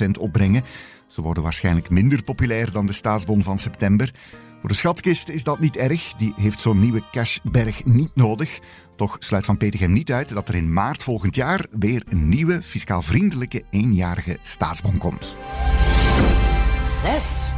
2,03% 0.06 0.10
opbrengen. 0.20 0.64
Ze 1.08 1.22
worden 1.22 1.44
waarschijnlijk 1.44 1.90
minder 1.90 2.24
populair 2.24 2.72
dan 2.72 2.86
de 2.86 2.94
staatsbon 2.94 3.44
van 3.44 3.58
september. 3.58 4.14
Voor 4.66 4.74
de 4.74 4.80
schatkist 4.80 5.30
is 5.30 5.44
dat 5.44 5.60
niet 5.60 5.78
erg. 5.78 6.14
Die 6.14 6.34
heeft 6.36 6.62
zo'n 6.62 6.80
nieuwe 6.80 7.02
cashberg 7.12 7.86
niet 7.86 8.16
nodig. 8.16 8.60
Toch 8.96 9.16
sluit 9.20 9.46
Van 9.46 9.58
Petegem 9.58 9.92
niet 9.92 10.12
uit 10.12 10.34
dat 10.34 10.48
er 10.48 10.56
in 10.56 10.74
maart 10.74 11.04
volgend 11.04 11.36
jaar 11.36 11.66
weer 11.72 12.04
een 12.10 12.30
nieuwe, 12.30 12.62
fiscaal 12.62 13.02
vriendelijke 13.02 13.64
eenjarige 13.70 14.38
staatsbon 14.42 14.98
komt. 14.98 15.38
6. 16.86 17.52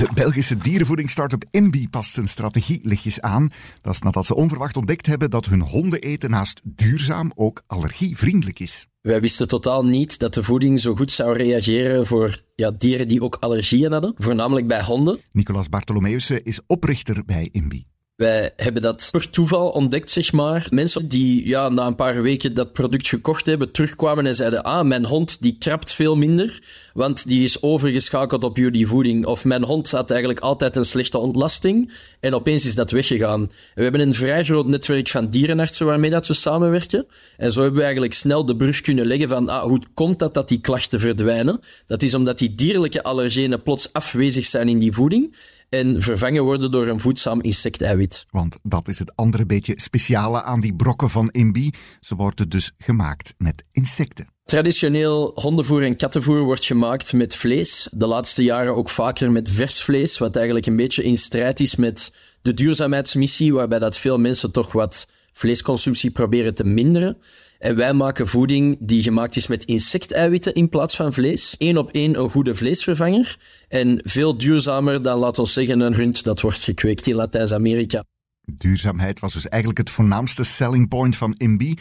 De 0.00 0.08
Belgische 0.14 0.56
dierenvoedingsstartup 0.56 1.44
Imbi 1.50 1.88
past 1.88 2.12
zijn 2.12 2.28
strategie 2.28 2.80
lichtjes 2.82 3.20
aan. 3.20 3.50
Dat 3.80 3.94
is 3.94 4.00
nadat 4.00 4.26
ze 4.26 4.34
onverwacht 4.34 4.76
ontdekt 4.76 5.06
hebben 5.06 5.30
dat 5.30 5.46
hun 5.46 5.60
hondeneten 5.60 6.30
naast 6.30 6.60
duurzaam 6.64 7.32
ook 7.34 7.62
allergievriendelijk 7.66 8.58
is. 8.58 8.86
Wij 9.00 9.20
wisten 9.20 9.48
totaal 9.48 9.84
niet 9.84 10.18
dat 10.18 10.34
de 10.34 10.42
voeding 10.42 10.80
zo 10.80 10.94
goed 10.94 11.12
zou 11.12 11.36
reageren 11.36 12.06
voor 12.06 12.42
ja, 12.54 12.70
dieren 12.70 13.08
die 13.08 13.22
ook 13.22 13.36
allergieën 13.40 13.92
hadden, 13.92 14.12
voornamelijk 14.16 14.66
bij 14.66 14.82
honden. 14.82 15.20
Nicolas 15.32 15.68
Bartolomeusen 15.68 16.44
is 16.44 16.60
oprichter 16.66 17.22
bij 17.26 17.48
Imbi. 17.52 17.84
Wij 18.20 18.50
hebben 18.56 18.82
dat 18.82 19.08
per 19.10 19.30
toeval 19.30 19.68
ontdekt, 19.68 20.10
zeg 20.10 20.32
maar. 20.32 20.66
Mensen 20.70 21.06
die 21.06 21.48
ja, 21.48 21.68
na 21.68 21.86
een 21.86 21.94
paar 21.94 22.22
weken 22.22 22.54
dat 22.54 22.72
product 22.72 23.08
gekocht 23.08 23.46
hebben, 23.46 23.72
terugkwamen 23.72 24.26
en 24.26 24.34
zeiden: 24.34 24.62
Ah, 24.62 24.86
mijn 24.86 25.04
hond 25.04 25.42
die 25.42 25.56
krabt 25.58 25.92
veel 25.92 26.16
minder, 26.16 26.62
want 26.94 27.28
die 27.28 27.44
is 27.44 27.62
overgeschakeld 27.62 28.44
op 28.44 28.56
jullie 28.56 28.86
voeding. 28.86 29.26
Of 29.26 29.44
mijn 29.44 29.64
hond 29.64 29.90
had 29.90 30.10
eigenlijk 30.10 30.40
altijd 30.40 30.76
een 30.76 30.84
slechte 30.84 31.18
ontlasting 31.18 31.92
en 32.20 32.34
opeens 32.34 32.66
is 32.66 32.74
dat 32.74 32.90
weggegaan. 32.90 33.50
we 33.74 33.82
hebben 33.82 34.00
een 34.00 34.14
vrij 34.14 34.44
groot 34.44 34.66
netwerk 34.66 35.08
van 35.08 35.28
dierenartsen 35.28 35.86
waarmee 35.86 36.10
dat 36.10 36.26
we 36.26 36.34
samenwerken. 36.34 37.06
En 37.36 37.52
zo 37.52 37.60
hebben 37.60 37.78
we 37.78 37.84
eigenlijk 37.84 38.14
snel 38.14 38.44
de 38.44 38.56
brug 38.56 38.80
kunnen 38.80 39.06
leggen 39.06 39.28
van 39.28 39.48
ah, 39.48 39.62
hoe 39.62 39.82
komt 39.94 40.18
dat 40.18 40.34
dat 40.34 40.48
die 40.48 40.60
klachten 40.60 41.00
verdwijnen? 41.00 41.60
Dat 41.86 42.02
is 42.02 42.14
omdat 42.14 42.38
die 42.38 42.54
dierlijke 42.54 43.02
allergenen 43.02 43.62
plots 43.62 43.92
afwezig 43.92 44.44
zijn 44.44 44.68
in 44.68 44.78
die 44.78 44.92
voeding 44.92 45.36
en 45.70 46.02
vervangen 46.02 46.44
worden 46.44 46.70
door 46.70 46.86
een 46.86 47.00
voedzaam 47.00 47.40
insecteiwit. 47.40 48.26
Want 48.30 48.56
dat 48.62 48.88
is 48.88 48.98
het 48.98 49.16
andere 49.16 49.46
beetje 49.46 49.80
speciale 49.80 50.42
aan 50.42 50.60
die 50.60 50.74
brokken 50.74 51.10
van 51.10 51.30
Imbi. 51.30 51.70
Ze 52.00 52.14
worden 52.14 52.48
dus 52.48 52.72
gemaakt 52.78 53.34
met 53.38 53.64
insecten. 53.72 54.28
Traditioneel 54.44 55.32
hondenvoer 55.34 55.82
en 55.82 55.96
kattenvoer 55.96 56.40
wordt 56.40 56.64
gemaakt 56.64 57.12
met 57.12 57.36
vlees. 57.36 57.88
De 57.92 58.06
laatste 58.06 58.42
jaren 58.42 58.74
ook 58.74 58.90
vaker 58.90 59.32
met 59.32 59.50
vers 59.50 59.82
vlees, 59.82 60.18
wat 60.18 60.36
eigenlijk 60.36 60.66
een 60.66 60.76
beetje 60.76 61.02
in 61.02 61.18
strijd 61.18 61.60
is 61.60 61.76
met 61.76 62.14
de 62.42 62.54
duurzaamheidsmissie, 62.54 63.54
waarbij 63.54 63.78
dat 63.78 63.98
veel 63.98 64.18
mensen 64.18 64.52
toch 64.52 64.72
wat 64.72 65.08
vleesconsumptie 65.32 66.10
proberen 66.10 66.54
te 66.54 66.64
minderen. 66.64 67.16
En 67.60 67.76
wij 67.76 67.92
maken 67.92 68.26
voeding 68.26 68.76
die 68.80 69.02
gemaakt 69.02 69.36
is 69.36 69.46
met 69.46 69.64
insecteiwitten 69.64 70.54
in 70.54 70.68
plaats 70.68 70.96
van 70.96 71.12
vlees. 71.12 71.54
Eén 71.58 71.78
op 71.78 71.90
één 71.90 72.18
een 72.18 72.30
goede 72.30 72.54
vleesvervanger. 72.54 73.36
En 73.68 74.00
veel 74.04 74.38
duurzamer 74.38 75.02
dan, 75.02 75.18
laten 75.18 75.42
we 75.42 75.48
zeggen, 75.48 75.80
een 75.80 75.94
rund 75.94 76.24
dat 76.24 76.40
wordt 76.40 76.62
gekweekt 76.62 77.06
in 77.06 77.14
Latijns-Amerika. 77.14 78.04
Duurzaamheid 78.44 79.20
was 79.20 79.32
dus 79.32 79.48
eigenlijk 79.48 79.80
het 79.80 79.90
voornaamste 79.90 80.44
selling 80.44 80.88
point 80.88 81.16
van 81.16 81.34
Imbi. 81.36 81.74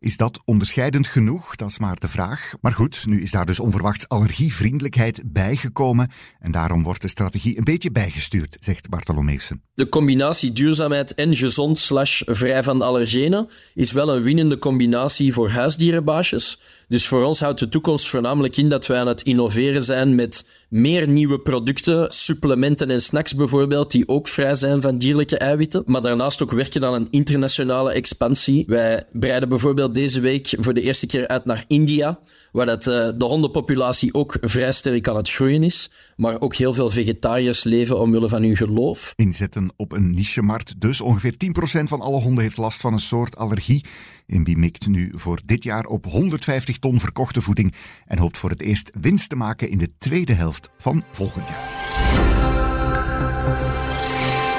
Is 0.00 0.16
dat 0.16 0.40
onderscheidend 0.44 1.06
genoeg? 1.06 1.56
Dat 1.56 1.68
is 1.70 1.78
maar 1.78 1.98
de 1.98 2.08
vraag. 2.08 2.52
Maar 2.60 2.72
goed, 2.72 3.06
nu 3.06 3.22
is 3.22 3.30
daar 3.30 3.46
dus 3.46 3.60
onverwachts 3.60 4.08
allergievriendelijkheid 4.08 5.22
bijgekomen 5.26 6.10
en 6.38 6.52
daarom 6.52 6.82
wordt 6.82 7.02
de 7.02 7.08
strategie 7.08 7.58
een 7.58 7.64
beetje 7.64 7.90
bijgestuurd, 7.90 8.56
zegt 8.60 8.88
Bartolomeeuwsen. 8.88 9.62
De 9.74 9.88
combinatie 9.88 10.52
duurzaamheid 10.52 11.14
en 11.14 11.36
gezond 11.36 11.78
slash 11.78 12.22
vrij 12.26 12.62
van 12.62 12.82
allergenen 12.82 13.48
is 13.74 13.92
wel 13.92 14.16
een 14.16 14.22
winnende 14.22 14.58
combinatie 14.58 15.32
voor 15.32 15.50
huisdierenbaasjes. 15.50 16.60
Dus 16.88 17.06
voor 17.06 17.24
ons 17.24 17.40
houdt 17.40 17.60
de 17.60 17.68
toekomst 17.68 18.08
voornamelijk 18.08 18.56
in 18.56 18.68
dat 18.68 18.86
wij 18.86 18.98
aan 18.98 19.06
het 19.06 19.22
innoveren 19.22 19.82
zijn 19.82 20.14
met 20.14 20.46
meer 20.70 21.08
nieuwe 21.08 21.38
producten, 21.38 22.12
supplementen 22.12 22.90
en 22.90 23.00
snacks 23.00 23.34
bijvoorbeeld, 23.34 23.90
die 23.90 24.08
ook 24.08 24.28
vrij 24.28 24.54
zijn 24.54 24.82
van 24.82 24.98
dierlijke 24.98 25.38
eiwitten. 25.38 25.82
Maar 25.86 26.02
daarnaast 26.02 26.42
ook 26.42 26.50
werken 26.50 26.84
aan 26.84 26.94
een 26.94 27.08
internationale 27.10 27.92
expansie. 27.92 28.64
Wij 28.66 29.04
breiden 29.12 29.48
bijvoorbeeld 29.48 29.94
deze 29.94 30.20
week 30.20 30.54
voor 30.58 30.74
de 30.74 30.80
eerste 30.80 31.06
keer 31.06 31.28
uit 31.28 31.44
naar 31.44 31.64
India 31.66 32.18
waar 32.52 32.66
dat, 32.66 32.86
uh, 32.86 32.94
de 32.94 33.24
hondenpopulatie 33.24 34.14
ook 34.14 34.36
vrij 34.40 34.72
sterk 34.72 35.08
aan 35.08 35.16
het 35.16 35.30
groeien 35.30 35.62
is, 35.62 35.90
maar 36.16 36.40
ook 36.40 36.54
heel 36.54 36.72
veel 36.72 36.90
vegetariërs 36.90 37.64
leven 37.64 38.00
omwille 38.00 38.28
van 38.28 38.42
hun 38.42 38.56
geloof. 38.56 39.12
Inzetten 39.16 39.72
op 39.76 39.92
een 39.92 40.14
nichemarkt 40.14 40.80
dus. 40.80 41.00
Ongeveer 41.00 41.34
10% 41.36 41.88
van 41.88 42.00
alle 42.00 42.20
honden 42.20 42.42
heeft 42.42 42.56
last 42.56 42.80
van 42.80 42.92
een 42.92 42.98
soort 42.98 43.36
allergie. 43.36 43.84
Inbi 44.26 44.56
mikt 44.56 44.86
nu 44.88 45.12
voor 45.14 45.40
dit 45.44 45.64
jaar 45.64 45.84
op 45.84 46.04
150 46.04 46.78
ton 46.78 47.00
verkochte 47.00 47.40
voeding 47.40 47.74
en 48.06 48.18
hoopt 48.18 48.38
voor 48.38 48.50
het 48.50 48.62
eerst 48.62 48.90
winst 49.00 49.28
te 49.28 49.36
maken 49.36 49.70
in 49.70 49.78
de 49.78 49.90
tweede 49.98 50.32
helft 50.32 50.70
van 50.76 51.02
volgend 51.10 51.48
jaar. 51.48 51.68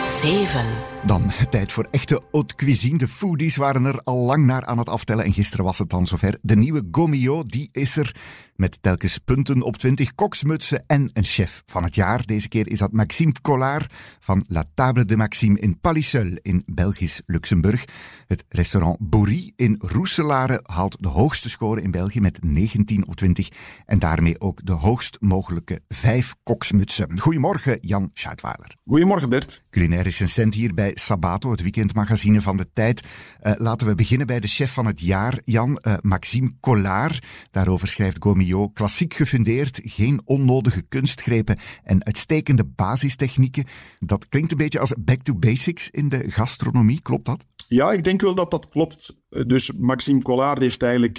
7. 0.08 0.91
Dan 1.06 1.32
tijd 1.50 1.72
voor 1.72 1.88
echte 1.92 2.22
haute 2.32 2.56
cuisine. 2.56 2.98
De 2.98 3.08
foodies 3.08 3.56
waren 3.56 3.86
er 3.86 4.02
al 4.04 4.26
lang 4.26 4.46
naar 4.46 4.66
aan 4.66 4.78
het 4.78 4.90
aftellen. 4.90 5.26
En 5.26 5.34
gisteren 5.34 5.66
was 5.66 5.78
het 5.78 5.90
dan 5.90 6.08
zover. 6.08 6.40
De 6.42 6.56
nieuwe 6.56 6.88
Gomio, 6.92 7.44
die 7.44 7.70
is 7.72 7.98
er. 7.98 8.16
Met 8.56 8.78
telkens 8.82 9.18
punten 9.18 9.62
op 9.62 9.78
20 9.78 10.16
koksmutsen 10.16 10.84
en 10.88 11.10
een 11.14 11.24
chef 11.24 11.64
van 11.66 11.84
het 11.84 11.96
jaar. 11.96 12.26
Deze 12.26 12.48
keer 12.48 12.68
is 12.72 12.80
dat 12.80 12.92
Maxime 12.92 13.32
Collard 13.42 13.94
van 14.20 14.46
La 14.48 14.64
Table 14.74 15.06
de 15.06 15.18
Maxime 15.18 15.60
in 15.60 15.80
Palissel 15.80 16.38
in 16.42 16.64
Belgisch 16.66 17.22
Luxemburg. 17.26 17.86
Het 18.28 18.46
restaurant 18.50 18.98
Bourri 19.00 19.54
in 19.56 19.76
Roeselare 19.80 20.60
haalt 20.64 20.98
de 21.00 21.08
hoogste 21.08 21.50
score 21.50 21.82
in 21.82 21.92
België 21.92 22.20
met 22.20 22.44
19 22.44 23.08
op 23.08 23.16
20. 23.16 23.50
En 23.86 24.00
daarmee 24.00 24.42
ook 24.42 24.66
de 24.66 24.72
hoogst 24.72 25.18
mogelijke 25.20 25.82
vijf 25.88 26.36
koksmutsen. 26.44 27.20
Goedemorgen, 27.20 27.78
Jan 27.82 28.12
Scheidweiler. 28.14 28.74
Goedemorgen, 28.86 29.30
Bert. 29.30 29.62
Culinair 29.70 30.04
recensent 30.04 30.54
hier 30.54 30.74
bij 30.74 30.91
Sabato, 30.94 31.52
het 31.52 31.62
weekendmagazine 31.62 32.42
van 32.42 32.58
de 32.58 32.68
tijd. 32.74 33.04
Uh, 33.44 33.54
laten 33.58 33.88
we 33.88 33.96
beginnen 33.96 34.28
bij 34.28 34.40
de 34.40 34.48
chef 34.48 34.74
van 34.74 34.86
het 34.86 35.00
jaar, 35.02 35.42
Jan, 35.46 35.80
uh, 35.82 35.94
Maxime 36.02 36.54
Collard. 36.60 37.26
Daarover 37.52 37.88
schrijft 37.88 38.18
Gomio, 38.20 38.70
klassiek 38.70 39.14
gefundeerd, 39.14 39.80
geen 39.84 40.22
onnodige 40.26 40.82
kunstgrepen 40.82 41.60
en 41.84 42.06
uitstekende 42.06 42.66
basistechnieken. 42.66 43.66
Dat 44.00 44.28
klinkt 44.30 44.52
een 44.52 44.58
beetje 44.58 44.80
als 44.80 44.94
back 45.00 45.22
to 45.22 45.36
basics 45.36 45.90
in 45.90 46.10
de 46.10 46.32
gastronomie, 46.32 47.02
klopt 47.02 47.26
dat? 47.26 47.46
Ja, 47.68 47.92
ik 47.92 48.04
denk 48.04 48.22
wel 48.22 48.36
dat 48.36 48.52
dat 48.52 48.70
klopt. 48.70 49.18
Eh, 49.30 49.44
dus 49.46 49.72
Maxime 49.72 50.22
Collard 50.22 50.60
heeft 50.60 50.84
eigenlijk 50.84 51.18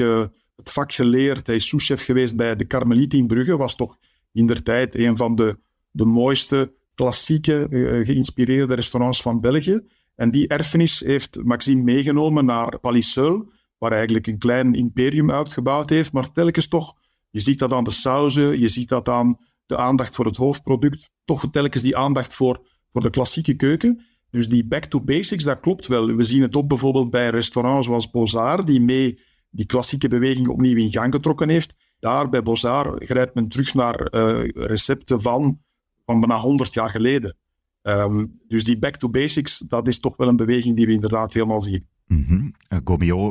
het 0.56 0.72
vak 0.72 0.92
geleerd. 0.92 1.46
Hij 1.46 1.56
is 1.56 1.68
souschef 1.68 2.04
geweest 2.04 2.36
bij 2.36 2.56
de 2.56 2.66
Carmeliet 2.66 3.14
in 3.14 3.26
Brugge, 3.26 3.56
was 3.56 3.76
toch 3.76 3.96
in 4.32 4.46
der 4.46 4.62
tijd 4.62 4.94
een 4.94 5.16
van 5.16 5.34
de, 5.34 5.58
de 5.90 6.04
mooiste 6.04 6.72
klassieke, 6.94 7.66
uh, 7.70 8.06
geïnspireerde 8.06 8.74
restaurants 8.74 9.22
van 9.22 9.40
België. 9.40 9.80
En 10.14 10.30
die 10.30 10.48
erfenis 10.48 11.00
heeft 11.00 11.42
Maxime 11.42 11.82
meegenomen 11.82 12.44
naar 12.44 12.80
Palissel, 12.80 13.50
waar 13.78 13.90
hij 13.90 13.98
eigenlijk 13.98 14.26
een 14.26 14.38
klein 14.38 14.74
imperium 14.74 15.30
uitgebouwd 15.30 15.88
heeft. 15.88 16.12
Maar 16.12 16.32
telkens 16.32 16.68
toch, 16.68 16.94
je 17.30 17.40
ziet 17.40 17.58
dat 17.58 17.72
aan 17.72 17.84
de 17.84 17.90
sauzen, 17.90 18.60
je 18.60 18.68
ziet 18.68 18.88
dat 18.88 19.08
aan 19.08 19.36
de 19.66 19.76
aandacht 19.76 20.14
voor 20.14 20.26
het 20.26 20.36
hoofdproduct. 20.36 21.10
Toch 21.24 21.50
telkens 21.50 21.82
die 21.82 21.96
aandacht 21.96 22.34
voor, 22.34 22.66
voor 22.90 23.02
de 23.02 23.10
klassieke 23.10 23.54
keuken. 23.54 24.00
Dus 24.30 24.48
die 24.48 24.66
back 24.66 24.84
to 24.84 25.00
basics, 25.00 25.44
dat 25.44 25.60
klopt 25.60 25.86
wel. 25.86 26.06
We 26.06 26.24
zien 26.24 26.42
het 26.42 26.56
ook 26.56 26.68
bijvoorbeeld 26.68 27.10
bij 27.10 27.28
restaurants 27.28 27.86
zoals 27.86 28.10
Bozar, 28.10 28.64
die 28.64 28.80
mee 28.80 29.18
die 29.50 29.66
klassieke 29.66 30.08
beweging 30.08 30.48
opnieuw 30.48 30.76
in 30.76 30.92
gang 30.92 31.14
getrokken 31.14 31.48
heeft. 31.48 31.74
Daar 31.98 32.28
bij 32.28 32.42
Bozar 32.42 32.96
grijpt 33.04 33.34
men 33.34 33.48
terug 33.48 33.74
naar 33.74 34.14
uh, 34.14 34.48
recepten 34.48 35.22
van 35.22 35.60
van 36.12 36.28
bijna 36.28 36.42
100 36.42 36.74
jaar 36.74 36.90
geleden. 36.90 37.36
Um, 37.82 38.30
dus 38.48 38.64
die 38.64 38.78
back 38.78 38.96
to 38.96 39.08
basics, 39.08 39.58
dat 39.58 39.88
is 39.88 40.00
toch 40.00 40.16
wel 40.16 40.28
een 40.28 40.36
beweging 40.36 40.76
die 40.76 40.86
we 40.86 40.92
inderdaad 40.92 41.32
helemaal 41.32 41.62
zien. 41.62 41.86
Mm 42.06 42.24
-hmm. 42.24 42.54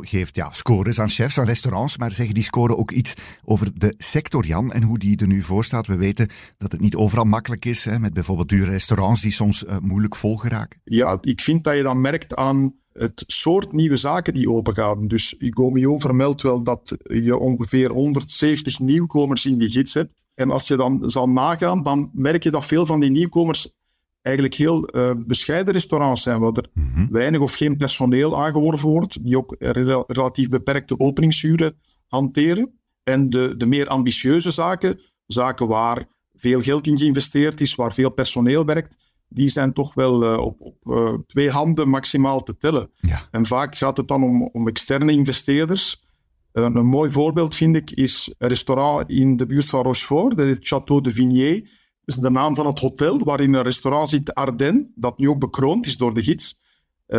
Geeft 0.05 0.35
ja, 0.35 0.51
scores 0.51 0.99
aan 0.99 1.09
chefs, 1.09 1.39
aan 1.39 1.45
restaurants, 1.45 1.97
maar 1.97 2.11
zeggen 2.11 2.33
die 2.33 2.43
scoren 2.43 2.77
ook 2.77 2.91
iets 2.91 3.13
over 3.43 3.79
de 3.79 3.93
sector, 3.97 4.45
Jan, 4.45 4.71
en 4.71 4.83
hoe 4.83 4.97
die 4.97 5.17
er 5.17 5.27
nu 5.27 5.41
voor 5.41 5.63
staat. 5.63 5.87
We 5.87 5.95
weten 5.95 6.29
dat 6.57 6.71
het 6.71 6.81
niet 6.81 6.95
overal 6.95 7.25
makkelijk 7.25 7.65
is, 7.65 7.85
hè, 7.85 7.99
met 7.99 8.13
bijvoorbeeld 8.13 8.49
dure 8.49 8.69
restaurants 8.69 9.21
die 9.21 9.31
soms 9.31 9.63
uh, 9.63 9.77
moeilijk 9.77 10.15
vol 10.15 10.37
geraken. 10.37 10.79
Ja, 10.83 11.17
ik 11.21 11.41
vind 11.41 11.63
dat 11.63 11.77
je 11.77 11.83
dan 11.83 12.01
merkt 12.01 12.35
aan 12.35 12.73
het 12.93 13.23
soort 13.27 13.71
nieuwe 13.71 13.95
zaken 13.95 14.33
die 14.33 14.49
opengaan. 14.49 15.07
Dus 15.07 15.35
Gomio 15.49 15.97
vermeldt 15.97 16.41
wel 16.41 16.63
dat 16.63 16.97
je 17.03 17.37
ongeveer 17.37 17.91
170 17.91 18.79
nieuwkomers 18.79 19.45
in 19.45 19.57
die 19.57 19.69
gids 19.69 19.93
hebt. 19.93 20.25
En 20.35 20.51
als 20.51 20.67
je 20.67 20.75
dan 20.75 21.09
zal 21.09 21.29
nagaan, 21.29 21.83
dan 21.83 22.09
merk 22.13 22.43
je 22.43 22.51
dat 22.51 22.65
veel 22.65 22.85
van 22.85 22.99
die 22.99 23.09
nieuwkomers 23.09 23.79
eigenlijk 24.21 24.55
heel 24.55 24.95
uh, 24.95 25.11
bescheiden 25.27 25.73
restaurants 25.73 26.21
zijn, 26.21 26.39
waar 26.39 26.51
er 26.51 26.69
mm-hmm. 26.73 27.07
weinig 27.11 27.39
of 27.39 27.53
geen 27.53 27.77
personeel 27.77 28.37
aangeworven 28.37 28.89
wordt, 28.89 29.23
die 29.23 29.37
ook 29.37 29.55
rel 29.59 30.03
relatief 30.07 30.49
beperkte 30.49 30.99
openingsuren 30.99 31.75
hanteren. 32.07 32.79
En 33.03 33.29
de, 33.29 33.53
de 33.57 33.65
meer 33.65 33.87
ambitieuze 33.87 34.51
zaken, 34.51 34.99
zaken 35.27 35.67
waar 35.67 36.05
veel 36.35 36.61
geld 36.61 36.87
in 36.87 36.97
geïnvesteerd 36.97 37.61
is, 37.61 37.75
waar 37.75 37.93
veel 37.93 38.09
personeel 38.09 38.65
werkt, 38.65 38.97
die 39.33 39.49
zijn 39.49 39.73
toch 39.73 39.93
wel 39.93 40.23
uh, 40.23 40.39
op, 40.39 40.61
op 40.61 40.85
uh, 40.85 41.13
twee 41.27 41.49
handen 41.49 41.89
maximaal 41.89 42.43
te 42.43 42.57
tellen. 42.57 42.89
Ja. 42.99 43.27
En 43.31 43.45
vaak 43.45 43.75
gaat 43.75 43.97
het 43.97 44.07
dan 44.07 44.23
om, 44.23 44.49
om 44.51 44.67
externe 44.67 45.11
investeerders. 45.11 46.05
Uh, 46.53 46.63
een 46.63 46.85
mooi 46.85 47.11
voorbeeld 47.11 47.55
vind 47.55 47.75
ik 47.75 47.91
is 47.91 48.35
een 48.37 48.47
restaurant 48.47 49.09
in 49.09 49.37
de 49.37 49.45
buurt 49.45 49.69
van 49.69 49.83
Rochefort, 49.83 50.37
dat 50.37 50.47
is 50.47 50.73
Château 50.73 51.01
de 51.01 51.11
Vignier. 51.11 51.61
Dat 52.03 52.15
is 52.15 52.21
de 52.21 52.29
naam 52.29 52.55
van 52.55 52.67
het 52.67 52.79
hotel 52.79 53.19
waarin 53.19 53.53
een 53.53 53.63
restaurant 53.63 54.09
zit, 54.09 54.33
Ardennes, 54.33 54.91
dat 54.95 55.17
nu 55.17 55.29
ook 55.29 55.39
bekroond 55.39 55.85
is 55.85 55.97
door 55.97 56.13
de 56.13 56.23
gids. 56.23 56.59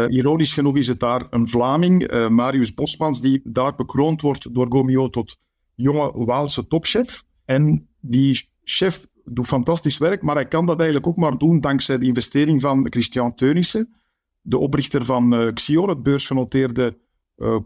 ironisch 0.09 0.53
genoeg 0.53 0.77
is 0.77 0.87
het 0.87 1.01
daar 1.01 1.27
een 1.31 1.49
Vlaming, 1.49 2.29
Marius 2.29 2.75
Bosmans, 2.75 3.21
die 3.21 3.41
daar 3.45 3.75
bekroond 3.75 4.21
wordt 4.21 4.55
door 4.55 4.67
Gomio 4.69 5.09
tot 5.09 5.37
jonge 5.75 6.25
Waalse 6.25 6.67
topchef. 6.67 7.25
En 7.45 7.89
die 8.01 8.41
chef 8.65 9.07
doet 9.25 9.47
fantastisch 9.47 9.99
werk, 9.99 10.23
maar 10.23 10.35
hij 10.35 10.49
kan 10.49 10.67
dat 10.67 10.77
eigenlijk 10.77 11.07
ook 11.07 11.17
maar 11.17 11.39
doen 11.39 11.61
dankzij 11.61 11.99
de 11.99 12.07
investering 12.07 12.61
van 12.61 12.87
Christian 12.91 13.35
Teunissen, 13.35 13.95
de 14.41 14.59
oprichter 14.59 15.05
van 15.05 15.35
uh, 15.35 15.53
Xior, 15.53 15.89
het 15.89 16.03
beursgenoteerde 16.03 16.99
uh, 17.37 17.59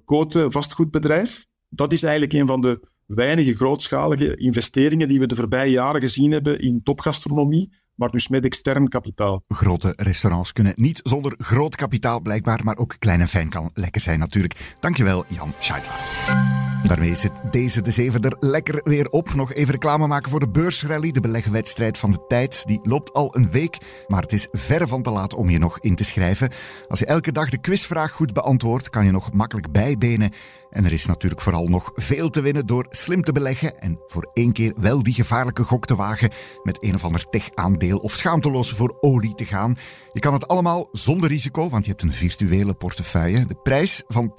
vastgoedbedrijf. 0.48 1.46
Dat 1.68 1.92
is 1.92 2.02
eigenlijk 2.02 2.32
een 2.32 2.46
van 2.46 2.60
de 2.60 2.88
weinige 3.06 3.54
grootschalige 3.54 4.36
investeringen 4.36 5.08
die 5.08 5.18
we 5.18 5.26
de 5.26 5.36
voorbije 5.36 5.70
jaren 5.70 6.00
gezien 6.00 6.32
hebben 6.32 6.60
in 6.60 6.82
topgastronomie, 6.82 7.72
maar 7.94 8.10
dus 8.10 8.28
met 8.28 8.44
extern 8.44 8.88
kapitaal. 8.88 9.42
Grote 9.48 9.92
restaurants 9.96 10.52
kunnen 10.52 10.72
niet 10.76 11.00
zonder 11.02 11.34
groot 11.38 11.76
kapitaal 11.76 12.20
blijkbaar, 12.20 12.64
maar 12.64 12.76
ook 12.76 12.96
klein 12.98 13.20
en 13.20 13.28
fijn 13.28 13.48
kan 13.48 13.70
lekker 13.74 14.00
zijn 14.00 14.18
natuurlijk. 14.18 14.76
Dankjewel 14.80 15.24
Jan 15.28 15.52
Scheidler. 15.58 16.65
Daarmee 16.86 17.14
zit 17.14 17.40
deze 17.50 17.80
de 17.80 17.90
zeven 17.90 18.20
er 18.20 18.36
lekker 18.40 18.80
weer 18.84 19.08
op. 19.10 19.34
Nog 19.34 19.52
even 19.52 19.72
reclame 19.72 20.06
maken 20.06 20.30
voor 20.30 20.40
de 20.40 20.48
beursrally, 20.48 21.10
de 21.10 21.20
beleggenwedstrijd 21.20 21.98
van 21.98 22.10
de 22.10 22.24
tijd. 22.28 22.66
Die 22.66 22.80
loopt 22.82 23.12
al 23.12 23.36
een 23.36 23.50
week, 23.50 23.78
maar 24.06 24.22
het 24.22 24.32
is 24.32 24.48
ver 24.52 24.88
van 24.88 25.02
te 25.02 25.10
laat 25.10 25.34
om 25.34 25.48
je 25.48 25.58
nog 25.58 25.78
in 25.80 25.94
te 25.94 26.04
schrijven. 26.04 26.50
Als 26.88 26.98
je 26.98 27.06
elke 27.06 27.32
dag 27.32 27.50
de 27.50 27.58
quizvraag 27.58 28.12
goed 28.12 28.32
beantwoordt, 28.32 28.90
kan 28.90 29.04
je 29.04 29.10
nog 29.10 29.32
makkelijk 29.32 29.72
bijbenen. 29.72 30.30
En 30.70 30.84
er 30.84 30.92
is 30.92 31.06
natuurlijk 31.06 31.40
vooral 31.40 31.66
nog 31.66 31.92
veel 31.94 32.30
te 32.30 32.40
winnen 32.40 32.66
door 32.66 32.86
slim 32.90 33.22
te 33.22 33.32
beleggen 33.32 33.80
en 33.80 34.00
voor 34.06 34.30
één 34.32 34.52
keer 34.52 34.74
wel 34.76 35.02
die 35.02 35.14
gevaarlijke 35.14 35.64
gok 35.64 35.86
te 35.86 35.96
wagen 35.96 36.30
met 36.62 36.84
een 36.84 36.94
of 36.94 37.04
ander 37.04 37.28
tech-aandeel 37.30 37.98
of 37.98 38.12
schaamteloos 38.12 38.72
voor 38.72 38.96
olie 39.00 39.34
te 39.34 39.44
gaan. 39.44 39.76
Je 40.12 40.20
kan 40.20 40.32
het 40.32 40.48
allemaal 40.48 40.88
zonder 40.92 41.28
risico, 41.28 41.68
want 41.68 41.84
je 41.84 41.90
hebt 41.90 42.02
een 42.02 42.12
virtuele 42.12 42.74
portefeuille. 42.74 43.46
De 43.46 43.54
prijs 43.62 44.02
van 44.08 44.32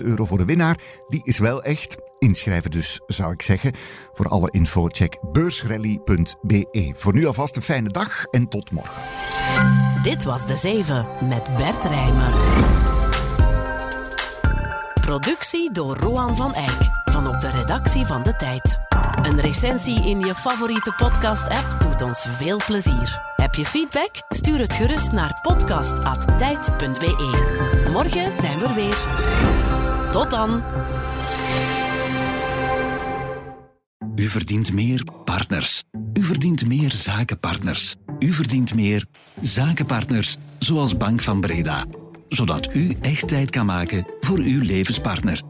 10.000 0.00 0.04
euro 0.04 0.24
voor 0.24 0.38
de 0.38 0.44
winnaar, 0.44 0.80
die 1.08 1.20
is 1.24 1.38
wel 1.38 1.62
echt. 1.62 1.96
Inschrijven 2.18 2.70
dus, 2.70 3.00
zou 3.06 3.32
ik 3.32 3.42
zeggen. 3.42 3.72
Voor 4.12 4.28
alle 4.28 4.50
info 4.50 4.86
check 4.86 5.18
beursrally.be. 5.32 6.92
Voor 6.94 7.14
nu 7.14 7.26
alvast 7.26 7.56
een 7.56 7.62
fijne 7.62 7.88
dag 7.88 8.24
en 8.24 8.48
tot 8.48 8.70
morgen. 8.70 9.02
Dit 10.02 10.24
was 10.24 10.46
De 10.46 10.56
Zeven 10.56 11.06
met 11.28 11.56
Bert 11.56 11.84
Rijmen. 11.84 12.85
Productie 15.06 15.72
door 15.72 15.96
Roan 15.96 16.36
van 16.36 16.54
Eyck 16.54 16.90
van 17.04 17.26
op 17.26 17.40
de 17.40 17.50
redactie 17.50 18.06
van 18.06 18.22
De 18.22 18.36
Tijd. 18.36 18.78
Een 19.22 19.40
recensie 19.40 20.08
in 20.08 20.20
je 20.20 20.34
favoriete 20.34 20.92
podcast-app 20.96 21.80
doet 21.80 22.02
ons 22.02 22.26
veel 22.30 22.60
plezier. 22.66 23.20
Heb 23.36 23.54
je 23.54 23.64
feedback? 23.64 24.10
Stuur 24.28 24.58
het 24.58 24.72
gerust 24.72 25.12
naar 25.12 25.38
podcast.tijd.be. 25.42 27.88
Morgen 27.92 28.32
zijn 28.40 28.58
we 28.58 28.66
er 28.66 28.74
weer. 28.74 28.98
Tot 30.10 30.30
dan! 30.30 30.62
U 34.14 34.28
verdient 34.28 34.72
meer 34.72 35.04
partners. 35.24 35.82
U 36.12 36.22
verdient 36.22 36.66
meer 36.66 36.92
zakenpartners. 36.92 37.94
U 38.18 38.32
verdient 38.32 38.74
meer 38.74 39.04
zakenpartners, 39.40 40.36
zoals 40.58 40.96
Bank 40.96 41.20
van 41.20 41.40
Breda. 41.40 41.84
Zodat 42.28 42.74
u 42.74 42.96
echt 43.00 43.28
tijd 43.28 43.50
kan 43.50 43.66
maken 43.66 44.06
voor 44.20 44.38
uw 44.38 44.62
levenspartner. 44.62 45.40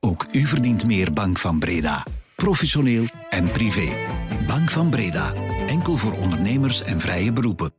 Ook 0.00 0.26
u 0.32 0.44
verdient 0.44 0.86
meer 0.86 1.12
Bank 1.12 1.38
van 1.38 1.58
Breda. 1.58 2.06
Professioneel 2.36 3.04
en 3.30 3.50
privé. 3.50 3.88
Bank 4.46 4.70
van 4.70 4.90
Breda. 4.90 5.32
Enkel 5.66 5.96
voor 5.96 6.12
ondernemers 6.12 6.82
en 6.82 7.00
vrije 7.00 7.32
beroepen. 7.32 7.77